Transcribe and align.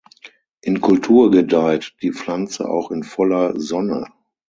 In 0.63 0.81
Kultur 0.81 1.29
gedeiht 1.29 1.93
die 2.01 2.11
Pflanze 2.11 2.67
auch 2.67 2.89
in 2.89 3.03
voller 3.03 3.59
Sonne. 3.59 4.07